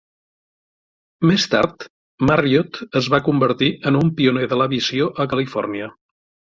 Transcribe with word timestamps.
Més 1.31 1.45
tard, 1.51 1.85
Marriott 2.31 2.81
es 3.03 3.13
va 3.17 3.23
convertir 3.31 3.73
en 3.93 4.01
un 4.03 4.13
pioner 4.23 4.51
de 4.53 4.63
l'aviació 4.63 5.15
a 5.27 5.31
Califòrnia. 5.37 5.97